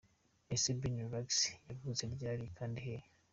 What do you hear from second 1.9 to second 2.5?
ryari